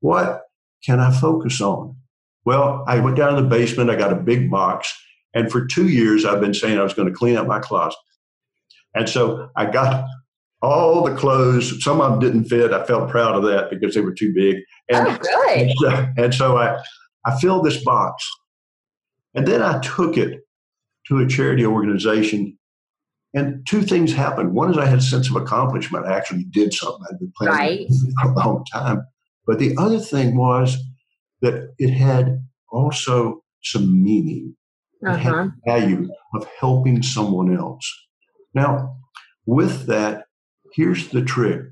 what 0.00 0.42
can 0.84 0.98
I 0.98 1.12
focus 1.12 1.60
on? 1.60 1.96
Well, 2.44 2.84
I 2.88 2.98
went 3.00 3.16
down 3.16 3.36
in 3.36 3.44
the 3.44 3.48
basement. 3.48 3.90
I 3.90 3.96
got 3.96 4.12
a 4.12 4.16
big 4.16 4.50
box. 4.50 4.92
And 5.34 5.50
for 5.50 5.66
two 5.66 5.88
years, 5.88 6.24
I've 6.24 6.40
been 6.40 6.54
saying 6.54 6.78
I 6.78 6.82
was 6.82 6.94
going 6.94 7.08
to 7.08 7.14
clean 7.14 7.36
up 7.36 7.46
my 7.46 7.60
closet. 7.60 7.98
And 8.94 9.08
so 9.08 9.50
I 9.56 9.66
got 9.66 10.06
all 10.62 11.04
the 11.04 11.14
clothes. 11.14 11.82
Some 11.82 12.00
of 12.00 12.10
them 12.10 12.20
didn't 12.20 12.48
fit. 12.48 12.72
I 12.72 12.84
felt 12.84 13.10
proud 13.10 13.36
of 13.36 13.44
that 13.44 13.70
because 13.70 13.94
they 13.94 14.00
were 14.00 14.14
too 14.14 14.32
big. 14.34 14.56
And, 14.88 15.18
oh. 15.22 15.48
And 15.54 15.72
so, 15.78 16.06
and 16.16 16.34
so 16.34 16.56
I, 16.56 16.78
I 17.24 17.38
filled 17.38 17.64
this 17.64 17.82
box. 17.84 18.28
And 19.34 19.46
then 19.46 19.62
I 19.62 19.78
took 19.80 20.16
it 20.16 20.40
to 21.08 21.18
a 21.18 21.26
charity 21.26 21.64
organization. 21.64 22.56
And 23.34 23.66
two 23.66 23.82
things 23.82 24.12
happened. 24.12 24.54
One 24.54 24.70
is 24.70 24.78
I 24.78 24.86
had 24.86 24.98
a 24.98 25.02
sense 25.02 25.28
of 25.28 25.36
accomplishment. 25.36 26.06
I 26.06 26.16
actually 26.16 26.44
did 26.44 26.72
something 26.72 27.04
I'd 27.10 27.18
been 27.18 27.32
planning 27.36 27.56
right. 27.56 27.86
for 28.22 28.30
a 28.30 28.34
long 28.34 28.64
time. 28.72 29.02
But 29.46 29.58
the 29.58 29.76
other 29.78 29.98
thing 29.98 30.36
was 30.36 30.76
that 31.42 31.72
it 31.78 31.90
had 31.90 32.42
also 32.70 33.42
some 33.62 34.02
meaning. 34.02 34.56
Uh-huh. 35.06 35.48
value 35.66 36.08
of 36.34 36.46
helping 36.58 37.02
someone 37.02 37.56
else. 37.56 37.88
Now, 38.54 38.96
with 39.46 39.86
that, 39.86 40.24
here's 40.74 41.08
the 41.08 41.22
trick. 41.22 41.62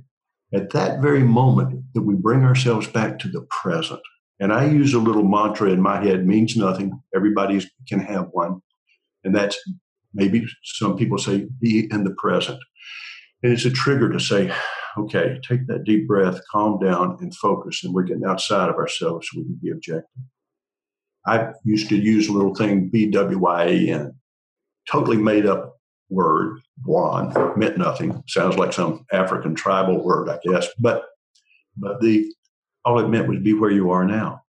At 0.54 0.70
that 0.70 1.00
very 1.00 1.22
moment 1.22 1.82
that 1.94 2.02
we 2.02 2.14
bring 2.14 2.44
ourselves 2.44 2.86
back 2.86 3.18
to 3.20 3.28
the 3.28 3.46
present, 3.50 4.00
and 4.38 4.52
I 4.52 4.66
use 4.66 4.94
a 4.94 4.98
little 4.98 5.24
mantra 5.24 5.70
in 5.70 5.80
my 5.80 6.02
head, 6.02 6.26
means 6.26 6.56
nothing. 6.56 7.02
Everybody 7.14 7.66
can 7.88 8.00
have 8.00 8.28
one. 8.32 8.60
And 9.24 9.34
that's 9.34 9.58
maybe 10.14 10.46
some 10.62 10.96
people 10.96 11.18
say, 11.18 11.48
be 11.60 11.88
in 11.90 12.04
the 12.04 12.14
present. 12.18 12.58
And 13.42 13.52
it's 13.52 13.64
a 13.64 13.70
trigger 13.70 14.10
to 14.12 14.20
say, 14.20 14.52
okay, 14.96 15.40
take 15.46 15.66
that 15.66 15.84
deep 15.84 16.06
breath, 16.06 16.40
calm 16.50 16.78
down, 16.78 17.18
and 17.20 17.34
focus. 17.34 17.82
And 17.84 17.92
we're 17.92 18.04
getting 18.04 18.24
outside 18.24 18.68
of 18.68 18.76
ourselves 18.76 19.28
so 19.30 19.40
we 19.40 19.44
can 19.44 19.58
be 19.62 19.70
objective. 19.70 20.22
I 21.26 21.52
used 21.64 21.88
to 21.88 21.96
use 21.96 22.28
a 22.28 22.32
little 22.32 22.54
thing, 22.54 22.88
B-W-Y-A-N, 22.88 24.14
totally 24.90 25.16
made 25.16 25.46
up 25.46 25.76
word, 26.08 26.60
Bwan, 26.78 27.58
meant 27.58 27.78
nothing. 27.78 28.22
Sounds 28.28 28.56
like 28.56 28.72
some 28.72 29.04
African 29.12 29.54
tribal 29.54 30.04
word, 30.04 30.28
I 30.28 30.38
guess. 30.44 30.68
But 30.78 31.04
but 31.76 32.00
the 32.00 32.32
all 32.84 33.00
it 33.00 33.08
meant 33.08 33.28
was 33.28 33.40
be 33.40 33.52
where 33.52 33.70
you 33.70 33.90
are 33.90 34.04
now. 34.04 34.42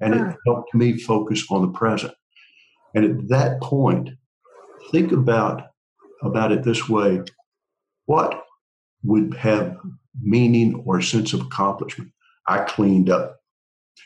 And 0.00 0.14
it 0.14 0.36
helped 0.46 0.74
me 0.74 0.96
focus 0.96 1.44
on 1.50 1.60
the 1.62 1.76
present. 1.76 2.14
And 2.94 3.04
at 3.04 3.28
that 3.28 3.60
point, 3.60 4.10
think 4.90 5.12
about 5.12 5.70
about 6.22 6.52
it 6.52 6.62
this 6.62 6.88
way 6.88 7.20
what 8.06 8.44
would 9.02 9.34
have 9.34 9.76
meaning 10.20 10.82
or 10.86 11.00
sense 11.00 11.32
of 11.32 11.40
accomplishment 11.40 12.10
i 12.46 12.58
cleaned 12.58 13.08
up 13.08 13.39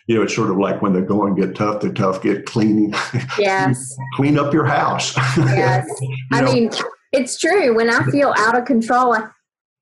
you 0.07 0.17
know 0.17 0.23
it's 0.23 0.35
sort 0.35 0.51
of 0.51 0.57
like 0.57 0.83
when 0.83 0.93
the 0.93 1.01
going 1.01 1.35
get 1.35 1.55
tough 1.55 1.81
the 1.81 1.93
tough 1.93 2.23
get 2.23 2.47
cleaning 2.47 2.93
yes 3.39 3.97
clean 4.15 4.39
up 4.39 4.53
your 4.53 4.65
house 4.65 5.17
yes 5.37 5.89
i 6.33 6.41
know? 6.41 6.53
mean 6.53 6.71
it's 7.13 7.39
true 7.39 7.75
when 7.75 7.91
i 7.91 8.03
feel 8.11 8.35
out 8.39 8.57
of 8.57 8.65
control 8.65 9.15
I, 9.15 9.29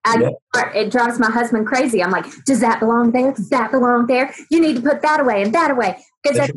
I, 0.05 0.21
yeah. 0.21 0.73
it 0.75 0.91
drives 0.91 1.21
my 1.21 1.31
husband 1.31 1.67
crazy. 1.69 2.03
I'm 2.03 2.11
like, 2.11 2.27
does 2.45 2.59
that 2.59 2.81
belong 2.81 3.13
there? 3.13 3.33
Does 3.33 3.49
that 3.51 3.71
belong 3.71 4.07
there? 4.07 4.35
You 4.51 4.61
need 4.61 4.75
to 4.75 4.83
put 4.83 5.01
that 5.03 5.21
away 5.21 5.43
and 5.43 5.55
that 5.55 5.71
away 5.71 5.97
because 6.25 6.51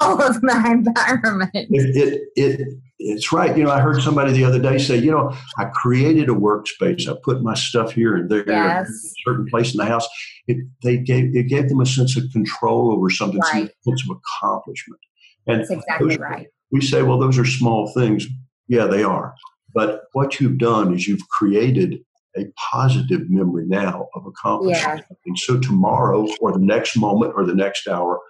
that's, 0.00 0.40
that's 0.40 0.42
right. 0.42 0.52
all 0.52 0.62
of 0.62 0.64
my 0.64 0.70
environment. 0.72 1.50
It, 1.54 1.96
it, 1.96 2.22
it, 2.36 2.78
it's 2.98 3.32
right. 3.32 3.56
You 3.56 3.64
know, 3.64 3.70
I 3.70 3.80
heard 3.80 4.02
somebody 4.02 4.32
the 4.32 4.44
other 4.44 4.58
day 4.58 4.78
say, 4.78 4.98
you 4.98 5.10
know, 5.10 5.34
I 5.58 5.64
created 5.66 6.28
a 6.28 6.34
workspace. 6.34 7.08
I 7.08 7.14
put 7.22 7.42
my 7.42 7.54
stuff 7.54 7.92
here 7.92 8.14
and 8.14 8.28
there, 8.28 8.44
yes. 8.46 8.88
in 8.88 8.92
a 8.92 9.14
certain 9.24 9.46
place 9.46 9.72
in 9.72 9.78
the 9.78 9.86
house. 9.86 10.06
It 10.46 10.58
they 10.82 10.98
gave 10.98 11.34
it 11.34 11.48
gave 11.48 11.68
them 11.68 11.80
a 11.80 11.86
sense 11.86 12.16
of 12.16 12.24
control 12.32 12.92
over 12.92 13.08
something, 13.08 13.40
right. 13.40 13.64
a 13.64 13.90
sense 13.90 14.02
of 14.08 14.16
accomplishment. 14.16 15.00
And 15.46 15.60
That's 15.60 15.70
exactly 15.70 16.08
those, 16.10 16.18
right. 16.18 16.48
We 16.70 16.80
say, 16.80 17.02
well, 17.02 17.18
those 17.18 17.38
are 17.38 17.46
small 17.46 17.92
things. 17.94 18.26
Yeah, 18.68 18.86
they 18.86 19.02
are. 19.02 19.34
But 19.74 20.02
what 20.12 20.40
you've 20.40 20.58
done 20.58 20.94
is 20.94 21.08
you've 21.08 21.26
created 21.28 22.00
a 22.36 22.44
positive 22.72 23.28
memory 23.28 23.64
now 23.66 24.08
of 24.14 24.26
accomplishment. 24.26 25.04
Yeah. 25.10 25.16
And 25.26 25.38
so 25.38 25.58
tomorrow 25.58 26.28
or 26.40 26.52
the 26.52 26.64
next 26.64 26.96
moment 26.96 27.32
or 27.34 27.44
the 27.44 27.54
next 27.54 27.88
hour, 27.88 28.20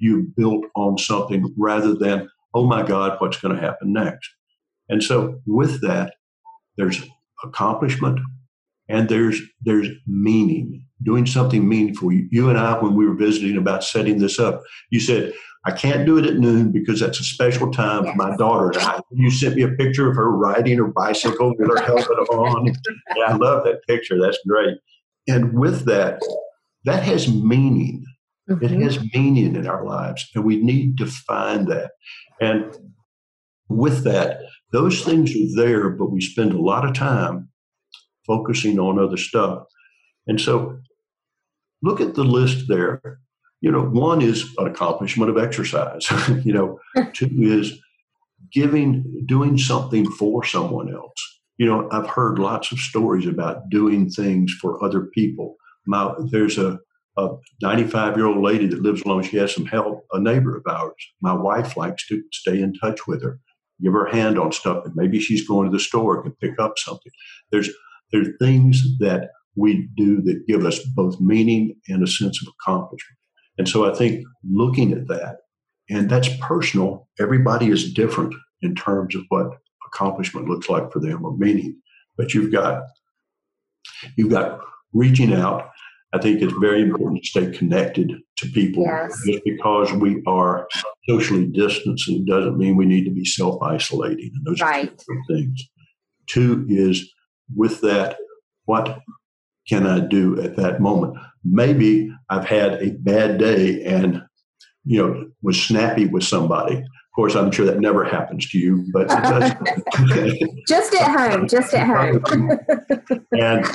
you 0.00 0.32
built 0.36 0.64
on 0.74 0.98
something 0.98 1.54
rather 1.56 1.94
than, 1.94 2.28
oh 2.54 2.66
my 2.66 2.82
God, 2.82 3.16
what's 3.18 3.40
going 3.40 3.54
to 3.54 3.60
happen 3.60 3.92
next? 3.92 4.28
And 4.88 5.02
so 5.02 5.40
with 5.46 5.80
that, 5.82 6.14
there's 6.76 7.00
accomplishment 7.44 8.18
and 8.88 9.08
there's 9.08 9.40
there's 9.62 9.88
meaning, 10.08 10.84
doing 11.04 11.26
something 11.26 11.68
meaningful. 11.68 12.10
You, 12.12 12.48
and 12.48 12.58
I, 12.58 12.78
when 12.82 12.96
we 12.96 13.06
were 13.06 13.14
visiting 13.14 13.56
about 13.56 13.84
setting 13.84 14.18
this 14.18 14.40
up, 14.40 14.62
you 14.90 14.98
said, 14.98 15.32
I 15.64 15.72
can't 15.72 16.06
do 16.06 16.18
it 16.18 16.24
at 16.24 16.38
noon 16.38 16.72
because 16.72 17.00
that's 17.00 17.20
a 17.20 17.24
special 17.24 17.70
time 17.70 18.04
for 18.04 18.14
my 18.14 18.34
daughter 18.36 18.70
and 18.70 18.78
I. 18.78 19.00
You 19.10 19.30
sent 19.30 19.56
me 19.56 19.62
a 19.62 19.68
picture 19.68 20.08
of 20.08 20.16
her 20.16 20.30
riding 20.30 20.78
her 20.78 20.86
bicycle 20.86 21.54
with 21.56 21.68
her 21.68 21.84
helmet 21.84 22.08
on. 22.30 22.68
And 22.68 23.24
I 23.26 23.36
love 23.36 23.64
that 23.64 23.86
picture. 23.86 24.18
That's 24.18 24.38
great. 24.48 24.78
And 25.28 25.52
with 25.52 25.84
that, 25.84 26.22
that 26.84 27.02
has 27.02 27.28
meaning. 27.28 28.04
Mm-hmm. 28.48 28.64
It 28.64 28.70
has 28.82 28.98
meaning 29.14 29.56
in 29.56 29.66
our 29.66 29.84
lives, 29.84 30.28
and 30.34 30.44
we 30.44 30.56
need 30.56 30.98
to 30.98 31.06
find 31.06 31.68
that. 31.68 31.92
And 32.40 32.74
with 33.68 34.04
that, 34.04 34.40
those 34.72 35.02
things 35.02 35.32
are 35.32 35.62
there, 35.62 35.90
but 35.90 36.10
we 36.10 36.20
spend 36.20 36.52
a 36.52 36.60
lot 36.60 36.84
of 36.84 36.94
time 36.94 37.48
focusing 38.26 38.78
on 38.78 38.98
other 38.98 39.16
stuff. 39.16 39.64
And 40.26 40.40
so 40.40 40.78
look 41.82 42.00
at 42.00 42.14
the 42.14 42.24
list 42.24 42.66
there. 42.68 43.20
You 43.60 43.70
know, 43.70 43.82
one 43.82 44.22
is 44.22 44.48
an 44.58 44.66
accomplishment 44.66 45.30
of 45.30 45.38
exercise. 45.38 46.06
you 46.44 46.52
know, 46.52 46.78
two 47.12 47.28
is 47.38 47.78
giving, 48.52 49.24
doing 49.26 49.58
something 49.58 50.10
for 50.10 50.44
someone 50.44 50.92
else. 50.92 51.40
You 51.58 51.66
know, 51.66 51.88
I've 51.90 52.08
heard 52.08 52.38
lots 52.38 52.72
of 52.72 52.78
stories 52.78 53.26
about 53.26 53.68
doing 53.68 54.08
things 54.08 54.52
for 54.60 54.82
other 54.82 55.02
people. 55.02 55.56
My, 55.86 56.14
there's 56.30 56.56
a 56.56 56.78
a 57.20 57.36
95 57.62 58.16
year 58.16 58.26
old 58.26 58.42
lady 58.42 58.66
that 58.66 58.82
lives 58.82 59.02
alone. 59.02 59.22
She 59.22 59.36
has 59.36 59.54
some 59.54 59.66
help, 59.66 60.04
a 60.12 60.20
neighbor 60.20 60.56
of 60.56 60.62
ours. 60.68 60.94
My 61.20 61.34
wife 61.34 61.76
likes 61.76 62.06
to 62.08 62.22
stay 62.32 62.60
in 62.60 62.74
touch 62.74 63.06
with 63.06 63.22
her, 63.22 63.38
give 63.82 63.92
her 63.92 64.06
a 64.06 64.14
hand 64.14 64.38
on 64.38 64.52
stuff, 64.52 64.84
and 64.84 64.94
maybe 64.96 65.20
she's 65.20 65.46
going 65.46 65.70
to 65.70 65.72
the 65.72 65.82
store 65.82 66.22
and 66.22 66.38
pick 66.38 66.58
up 66.58 66.78
something. 66.78 67.12
There's 67.50 67.70
there 68.12 68.22
are 68.22 68.36
things 68.40 68.82
that 68.98 69.30
we 69.56 69.88
do 69.96 70.20
that 70.22 70.46
give 70.46 70.64
us 70.64 70.80
both 70.96 71.20
meaning 71.20 71.74
and 71.88 72.02
a 72.02 72.06
sense 72.06 72.42
of 72.42 72.52
accomplishment. 72.60 73.18
And 73.58 73.68
so 73.68 73.90
I 73.90 73.94
think 73.94 74.24
looking 74.50 74.92
at 74.92 75.08
that, 75.08 75.36
and 75.88 76.08
that's 76.08 76.28
personal, 76.40 77.08
everybody 77.18 77.68
is 77.68 77.92
different 77.92 78.34
in 78.62 78.74
terms 78.74 79.14
of 79.14 79.22
what 79.28 79.48
accomplishment 79.86 80.48
looks 80.48 80.68
like 80.68 80.92
for 80.92 81.00
them 81.00 81.24
or 81.24 81.36
meaning. 81.36 81.76
But 82.16 82.34
you've 82.34 82.52
got 82.52 82.82
you've 84.16 84.30
got 84.30 84.60
reaching 84.92 85.32
out 85.32 85.70
I 86.12 86.18
think 86.18 86.42
it's 86.42 86.52
very 86.54 86.82
important 86.82 87.22
to 87.22 87.28
stay 87.28 87.50
connected 87.56 88.12
to 88.38 88.48
people. 88.48 88.82
Yes. 88.82 89.20
Just 89.26 89.44
because 89.44 89.92
we 89.92 90.22
are 90.26 90.66
socially 91.08 91.46
distancing 91.46 92.24
doesn't 92.24 92.58
mean 92.58 92.76
we 92.76 92.86
need 92.86 93.04
to 93.04 93.12
be 93.12 93.24
self 93.24 93.62
isolating. 93.62 94.32
And 94.34 94.44
those 94.44 94.60
right. 94.60 94.88
are 94.88 94.96
two 94.96 95.22
things. 95.28 95.68
Two 96.26 96.66
is 96.68 97.12
with 97.54 97.80
that, 97.82 98.16
what 98.64 99.00
can 99.68 99.86
I 99.86 100.00
do 100.00 100.40
at 100.40 100.56
that 100.56 100.80
moment? 100.80 101.16
Maybe 101.44 102.12
I've 102.28 102.46
had 102.46 102.74
a 102.82 102.90
bad 102.90 103.38
day 103.38 103.82
and 103.84 104.22
you 104.84 104.98
know 104.98 105.30
was 105.42 105.60
snappy 105.60 106.06
with 106.06 106.24
somebody. 106.24 106.76
Of 106.76 107.14
course, 107.14 107.34
I'm 107.34 107.50
sure 107.50 107.66
that 107.66 107.80
never 107.80 108.04
happens 108.04 108.48
to 108.50 108.58
you, 108.58 108.86
but 108.92 109.08
just 110.68 110.94
at 110.94 111.32
home, 111.32 111.48
just 111.48 111.74
at 111.74 111.86
home. 111.86 112.22
and 113.32 113.66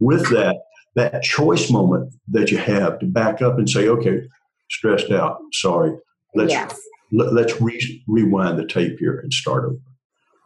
with 0.00 0.28
that, 0.30 0.56
that 0.94 1.22
choice 1.22 1.70
moment 1.70 2.14
that 2.28 2.50
you 2.50 2.58
have 2.58 2.98
to 2.98 3.06
back 3.06 3.42
up 3.42 3.58
and 3.58 3.68
say, 3.68 3.88
okay, 3.88 4.22
stressed 4.70 5.10
out, 5.10 5.38
sorry. 5.52 5.96
Let's 6.34 6.52
yes. 6.52 6.78
let, 7.12 7.50
us 7.50 7.60
re- 7.60 8.04
rewind 8.08 8.58
the 8.58 8.66
tape 8.66 8.98
here 8.98 9.18
and 9.18 9.32
start 9.32 9.64
over. 9.64 9.78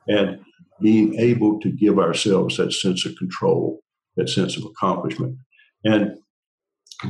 And 0.06 0.40
being 0.80 1.18
able 1.18 1.60
to 1.60 1.70
give 1.70 1.98
ourselves 1.98 2.56
that 2.56 2.72
sense 2.72 3.06
of 3.06 3.16
control, 3.16 3.80
that 4.16 4.28
sense 4.28 4.56
of 4.56 4.64
accomplishment. 4.64 5.36
And 5.84 6.18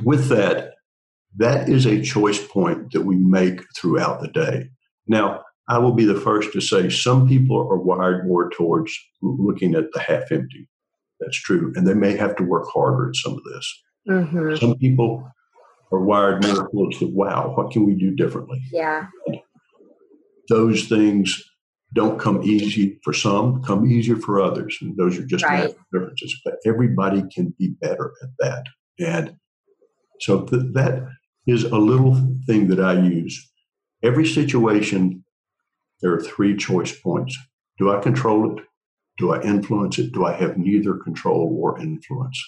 with 0.04 0.28
that, 0.28 0.74
that 1.36 1.68
is 1.68 1.86
a 1.86 2.02
choice 2.02 2.44
point 2.46 2.92
that 2.92 3.02
we 3.02 3.16
make 3.16 3.60
throughout 3.76 4.20
the 4.20 4.28
day. 4.28 4.68
Now, 5.06 5.42
I 5.68 5.78
will 5.78 5.92
be 5.92 6.04
the 6.04 6.20
first 6.20 6.52
to 6.52 6.60
say 6.60 6.90
some 6.90 7.26
people 7.26 7.58
are 7.58 7.78
wired 7.78 8.26
more 8.28 8.50
towards 8.50 8.92
looking 9.22 9.74
at 9.74 9.92
the 9.92 10.00
half 10.00 10.30
empty. 10.30 10.68
That's 11.20 11.36
true. 11.36 11.72
And 11.74 11.86
they 11.86 11.94
may 11.94 12.16
have 12.16 12.36
to 12.36 12.42
work 12.42 12.68
harder 12.72 13.08
at 13.08 13.16
some 13.16 13.34
of 13.34 13.44
this. 13.44 13.82
Mm-hmm. 14.08 14.56
Some 14.56 14.76
people 14.78 15.28
are 15.92 16.00
wired 16.00 16.44
more 16.44 16.68
towards 16.70 16.98
the 16.98 17.06
wow, 17.06 17.52
what 17.54 17.70
can 17.70 17.86
we 17.86 17.94
do 17.94 18.14
differently? 18.14 18.62
Yeah. 18.72 19.06
Those 20.48 20.84
things 20.88 21.42
don't 21.94 22.18
come 22.18 22.42
easy 22.42 22.98
for 23.04 23.12
some, 23.12 23.62
come 23.62 23.86
easier 23.86 24.16
for 24.16 24.40
others. 24.40 24.76
And 24.80 24.96
those 24.96 25.18
are 25.18 25.24
just 25.24 25.44
right. 25.44 25.74
differences. 25.92 26.38
But 26.44 26.56
everybody 26.66 27.22
can 27.32 27.54
be 27.58 27.68
better 27.80 28.12
at 28.22 28.30
that. 28.40 28.66
And 28.98 29.36
so 30.20 30.42
th- 30.44 30.72
that 30.72 31.08
is 31.46 31.64
a 31.64 31.76
little 31.76 32.14
thing 32.46 32.68
that 32.68 32.80
I 32.80 32.94
use. 32.94 33.50
Every 34.02 34.26
situation, 34.26 35.24
there 36.02 36.12
are 36.12 36.20
three 36.20 36.56
choice 36.56 36.98
points. 36.98 37.38
Do 37.78 37.92
I 37.92 38.00
control 38.00 38.58
it? 38.58 38.64
Do 39.16 39.32
I 39.32 39.42
influence 39.42 39.98
it? 39.98 40.12
Do 40.12 40.24
I 40.24 40.32
have 40.32 40.56
neither 40.56 40.94
control 40.94 41.56
or 41.60 41.80
influence? 41.80 42.42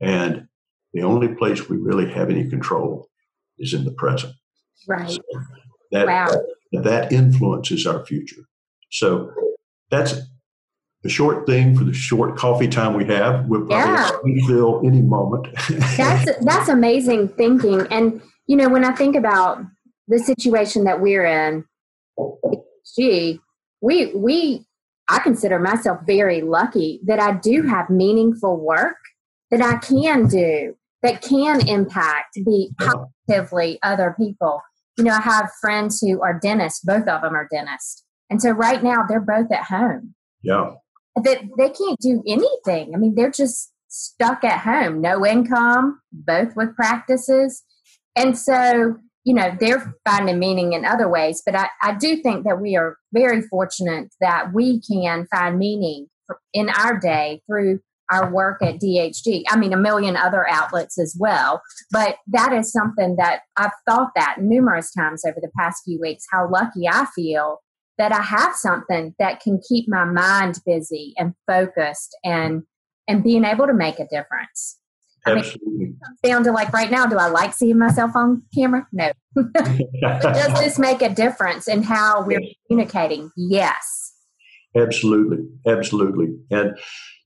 And 0.00 0.48
the 0.92 1.02
only 1.02 1.28
place 1.28 1.68
we 1.68 1.76
really 1.76 2.10
have 2.12 2.30
any 2.30 2.48
control 2.48 3.08
is 3.58 3.72
in 3.72 3.84
the 3.84 3.92
present. 3.92 4.34
Right. 4.86 5.10
So 5.10 5.22
that, 5.92 6.06
wow. 6.06 6.42
that 6.72 7.12
influences 7.12 7.86
our 7.86 8.04
future. 8.04 8.42
So 8.90 9.32
that's 9.90 10.14
the 11.02 11.10
short 11.10 11.46
thing 11.46 11.76
for 11.76 11.84
the 11.84 11.92
short 11.92 12.36
coffee 12.36 12.66
time 12.66 12.94
we 12.94 13.04
have. 13.06 13.46
We'll 13.46 13.66
probably 13.66 14.34
yeah. 14.36 14.46
fill 14.46 14.80
any 14.84 15.02
moment. 15.02 15.48
that's 15.96 16.30
that's 16.44 16.68
amazing 16.68 17.28
thinking. 17.28 17.86
And 17.90 18.22
you 18.46 18.56
know, 18.56 18.68
when 18.68 18.84
I 18.84 18.92
think 18.92 19.14
about 19.14 19.62
the 20.08 20.18
situation 20.18 20.84
that 20.84 21.00
we're 21.00 21.24
in, 21.24 21.64
gee, 22.96 23.40
we 23.82 24.14
we 24.14 24.64
I 25.08 25.18
consider 25.18 25.58
myself 25.58 26.00
very 26.06 26.40
lucky 26.40 27.00
that 27.04 27.20
I 27.20 27.32
do 27.32 27.62
have 27.62 27.90
meaningful 27.90 28.58
work 28.58 28.96
that 29.50 29.60
I 29.60 29.76
can 29.76 30.26
do 30.26 30.74
that 31.02 31.22
can 31.22 31.66
impact 31.68 32.38
be 32.44 32.70
positively 32.80 33.78
other 33.82 34.14
people. 34.18 34.62
You 34.96 35.04
know, 35.04 35.12
I 35.12 35.20
have 35.20 35.50
friends 35.60 36.00
who 36.00 36.22
are 36.22 36.38
dentists, 36.38 36.80
both 36.80 37.06
of 37.06 37.22
them 37.22 37.34
are 37.34 37.48
dentists. 37.52 38.02
And 38.30 38.40
so 38.40 38.50
right 38.50 38.82
now 38.82 39.04
they're 39.08 39.20
both 39.20 39.52
at 39.52 39.64
home. 39.64 40.14
Yeah. 40.42 40.72
That 41.16 41.42
they 41.58 41.68
can't 41.68 42.00
do 42.00 42.22
anything. 42.26 42.94
I 42.94 42.98
mean, 42.98 43.14
they're 43.14 43.30
just 43.30 43.70
stuck 43.88 44.42
at 44.42 44.60
home, 44.60 45.00
no 45.00 45.24
income, 45.24 46.00
both 46.12 46.56
with 46.56 46.74
practices. 46.74 47.62
And 48.16 48.36
so, 48.36 48.96
you 49.24 49.34
know, 49.34 49.56
they're 49.58 49.94
finding 50.06 50.38
meaning 50.38 50.74
in 50.74 50.84
other 50.84 51.08
ways. 51.08 51.42
But 51.44 51.56
I, 51.56 51.68
I 51.82 51.94
do 51.94 52.16
think 52.16 52.44
that 52.44 52.60
we 52.60 52.76
are 52.76 52.96
very 53.12 53.42
fortunate 53.42 54.14
that 54.20 54.52
we 54.52 54.80
can 54.82 55.26
find 55.34 55.58
meaning 55.58 56.08
in 56.52 56.68
our 56.68 56.98
day 56.98 57.42
through 57.46 57.80
our 58.10 58.30
work 58.30 58.62
at 58.62 58.80
DHG. 58.80 59.44
I 59.48 59.56
mean, 59.56 59.72
a 59.72 59.78
million 59.78 60.14
other 60.14 60.46
outlets 60.48 60.98
as 60.98 61.16
well. 61.18 61.62
But 61.90 62.16
that 62.28 62.52
is 62.52 62.70
something 62.70 63.16
that 63.16 63.40
I've 63.56 63.72
thought 63.88 64.10
that 64.14 64.36
numerous 64.40 64.92
times 64.92 65.22
over 65.26 65.38
the 65.40 65.50
past 65.58 65.82
few 65.84 65.98
weeks, 66.00 66.24
how 66.30 66.48
lucky 66.50 66.86
I 66.86 67.06
feel 67.14 67.60
that 67.96 68.12
I 68.12 68.20
have 68.20 68.54
something 68.54 69.14
that 69.18 69.40
can 69.40 69.60
keep 69.66 69.86
my 69.88 70.04
mind 70.04 70.60
busy 70.66 71.14
and 71.16 71.34
focused 71.46 72.16
and 72.24 72.64
and 73.06 73.22
being 73.22 73.44
able 73.44 73.66
to 73.66 73.74
make 73.74 73.98
a 73.98 74.08
difference. 74.08 74.78
Absolutely. 75.26 75.74
I 75.74 75.78
mean, 75.78 75.98
down 76.22 76.44
to 76.44 76.52
like 76.52 76.72
right 76.72 76.90
now, 76.90 77.06
do 77.06 77.16
I 77.16 77.28
like 77.28 77.54
seeing 77.54 77.78
myself 77.78 78.14
on 78.14 78.42
camera? 78.54 78.86
No. 78.92 79.12
does 79.54 80.60
this 80.60 80.78
make 80.78 81.02
a 81.02 81.08
difference 81.08 81.68
in 81.68 81.82
how 81.82 82.24
we're 82.24 82.40
yes. 82.40 82.54
communicating? 82.66 83.30
Yes. 83.36 84.12
Absolutely. 84.76 85.38
Absolutely. 85.66 86.34
And, 86.50 86.76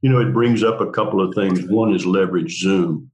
you 0.02 0.10
know, 0.10 0.20
it 0.20 0.32
brings 0.32 0.62
up 0.62 0.80
a 0.80 0.90
couple 0.90 1.20
of 1.20 1.34
things. 1.34 1.62
One 1.64 1.94
is 1.94 2.06
leverage 2.06 2.60
Zoom. 2.60 3.10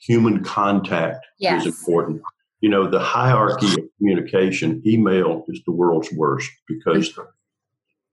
Human 0.00 0.42
contact 0.44 1.26
yes. 1.38 1.62
is 1.62 1.74
important. 1.74 2.22
You 2.60 2.68
know, 2.68 2.88
the 2.88 3.00
hierarchy 3.00 3.72
of 3.72 3.88
communication, 3.98 4.82
email 4.86 5.44
is 5.48 5.60
the 5.66 5.72
world's 5.72 6.12
worst 6.12 6.50
because 6.68 7.18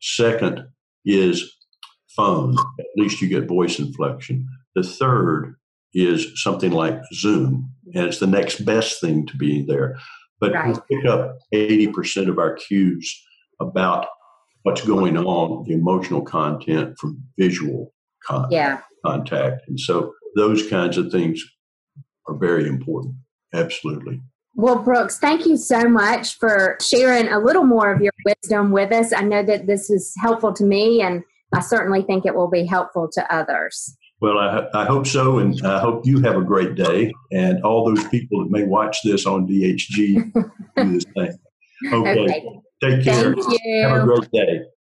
second 0.02 0.66
is 1.06 1.56
phone. 2.16 2.58
At 2.80 2.86
least 2.96 3.22
you 3.22 3.28
get 3.28 3.48
voice 3.48 3.80
inflection. 3.80 4.48
The 4.76 4.84
third 4.84 5.56
is 5.94 6.42
something 6.42 6.72
like 6.72 7.00
Zoom, 7.14 7.72
and 7.94 8.06
it's 8.06 8.20
the 8.20 8.28
next 8.28 8.66
best 8.66 9.02
thing 9.02 9.26
to 9.28 9.38
be 9.38 9.64
there. 9.66 9.98
But 10.40 10.54
right. 10.54 10.78
we 10.90 10.98
pick 10.98 11.06
up 11.06 11.38
80% 11.54 12.30
of 12.30 12.38
our 12.38 12.54
cues 12.56 13.14
about 13.60 14.08
what's 14.64 14.86
going 14.86 15.18
on, 15.18 15.66
the 15.68 15.74
emotional 15.74 16.22
content 16.22 16.98
from 16.98 17.22
visual 17.38 17.94
con- 18.26 18.48
yeah. 18.52 18.82
contact. 19.06 19.68
And 19.68 19.80
so 19.80 20.14
those 20.36 20.68
kinds 20.70 20.98
of 20.98 21.12
things 21.12 21.44
are 22.28 22.36
very 22.36 22.68
important. 22.68 23.16
Absolutely. 23.54 24.22
Well, 24.56 24.80
Brooks, 24.80 25.18
thank 25.20 25.46
you 25.46 25.58
so 25.58 25.88
much 25.88 26.38
for 26.38 26.78
sharing 26.82 27.30
a 27.30 27.40
little 27.40 27.64
more 27.64 27.92
of 27.94 28.02
your 28.02 28.12
wisdom 28.26 28.72
with 28.72 28.92
us. 28.92 29.14
I 29.14 29.22
know 29.22 29.44
that 29.44 29.68
this 29.68 29.90
is 29.90 30.14
helpful 30.20 30.54
to 30.54 30.64
me, 30.64 31.02
and 31.02 31.24
I 31.54 31.62
certainly 31.62 32.02
think 32.02 32.26
it 32.26 32.36
will 32.36 32.50
be 32.50 32.66
helpful 32.66 33.10
to 33.14 33.34
others. 33.34 33.96
Well, 34.22 34.38
I, 34.38 34.68
I, 34.74 34.86
hope 34.86 35.08
so, 35.08 35.40
and 35.40 35.66
I 35.66 35.80
hope 35.80 36.06
you 36.06 36.20
have 36.22 36.36
a 36.36 36.42
great 36.42 36.76
day. 36.76 37.14
And 37.32 37.64
all 37.64 37.86
those 37.86 38.06
people 38.10 38.44
that 38.44 38.52
may 38.52 38.64
watch 38.64 39.02
this 39.04 39.26
on 39.26 39.48
DHG 39.48 40.34
do 40.34 40.52
this 40.76 41.06
thing. 41.16 41.40
Okay. 41.94 42.20
okay. 42.20 42.46
Take 42.82 43.04
care. 43.04 43.34
Thank 43.34 43.64
you. 43.64 43.88
Have 43.88 44.04
a 44.04 44.06
great 44.06 44.32
day. 44.32 44.62